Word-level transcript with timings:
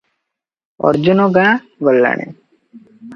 ଅର୍ଜୁନଗାଁ 0.91 1.51
ଗଲାଣି? 1.89 2.25